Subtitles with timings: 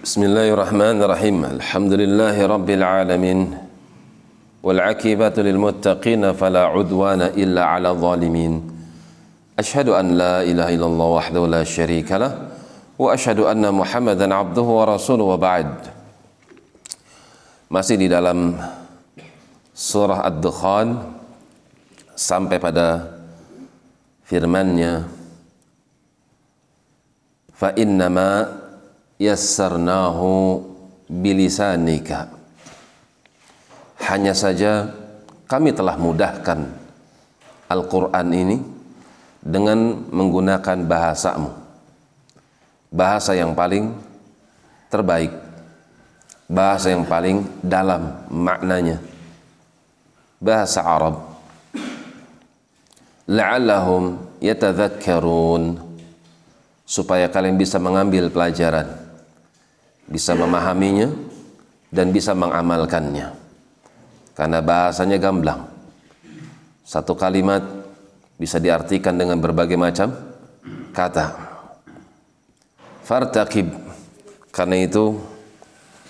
[0.00, 3.40] بسم الله الرحمن الرحيم الحمد لله رب العالمين
[4.64, 8.52] والعاقبة للمتقين فلا عدوان إلا على الظالمين
[9.60, 12.32] أشهد أن لا إله إلا الله وحده لا شريك له
[12.96, 15.68] وأشهد أن محمدا عبده ورسوله وبعد
[17.68, 18.56] masih di dalam
[19.76, 20.96] surah Ad-Dukhan
[22.16, 23.04] sampai pada
[24.24, 25.04] firman-Nya.
[27.52, 28.48] Fa innama
[29.20, 30.64] yassarnahu
[31.04, 32.32] bilisanika.
[34.08, 34.88] Hanya saja
[35.44, 36.64] kami telah mudahkan
[37.68, 38.56] Al-Quran ini
[39.44, 41.52] dengan menggunakan bahasamu.
[42.90, 43.92] Bahasa yang paling
[44.90, 45.30] terbaik
[46.50, 48.98] bahasa yang paling dalam maknanya.
[50.42, 51.22] Bahasa Arab.
[53.30, 55.78] La'allahum yatadhakkarun.
[56.82, 59.09] Supaya kalian bisa mengambil pelajaran
[60.10, 61.06] bisa memahaminya
[61.88, 63.30] dan bisa mengamalkannya.
[64.34, 65.70] Karena bahasanya gamblang.
[66.82, 67.62] Satu kalimat
[68.34, 70.10] bisa diartikan dengan berbagai macam
[70.90, 71.38] kata.
[73.06, 73.70] Fartaqib.
[74.50, 75.14] Karena itu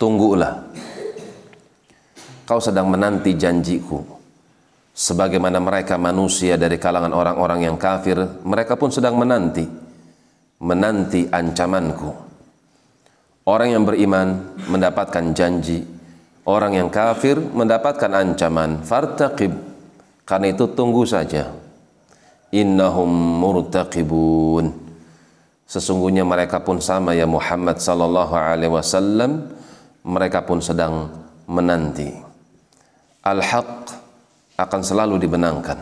[0.00, 0.64] tunggulah.
[2.48, 4.00] Kau sedang menanti janjiku.
[4.92, 9.64] Sebagaimana mereka manusia dari kalangan orang-orang yang kafir mereka pun sedang menanti.
[10.62, 12.31] Menanti ancamanku
[13.46, 15.82] orang yang beriman mendapatkan janji.
[16.42, 18.82] Orang yang kafir mendapatkan ancaman.
[18.82, 19.54] Fartaqib.
[20.26, 21.54] Karena itu tunggu saja.
[22.50, 24.74] Innahum murtaqibun.
[25.66, 29.54] Sesungguhnya mereka pun sama ya Muhammad sallallahu alaihi wasallam.
[30.02, 31.14] Mereka pun sedang
[31.46, 32.10] menanti.
[33.22, 33.94] Al-haq
[34.58, 35.78] akan selalu dibenangkan.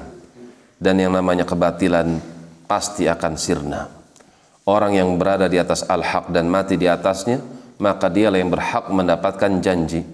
[0.77, 2.21] Dan yang namanya kebatilan
[2.69, 4.00] pasti akan sirna.
[4.71, 7.43] Orang yang berada di atas al-haq dan mati di atasnya,
[7.83, 10.07] maka dialah yang berhak mendapatkan janji.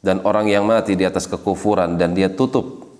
[0.00, 2.96] Dan orang yang mati di atas kekufuran dan dia tutup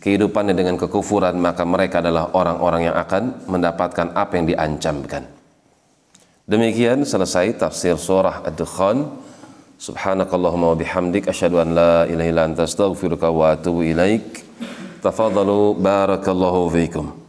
[0.00, 5.28] kehidupannya dengan kekufuran, maka mereka adalah orang-orang yang akan mendapatkan apa yang diancamkan.
[6.48, 9.04] Demikian selesai tafsir surah Ad-Dukhan.
[9.76, 14.48] Subhanakallahumma wa bihamdik asyhadu an la ilaha illa anta astaghfiruka wa atubu ilaik.
[15.04, 17.19] Tafadhalu barakallahu fiikum.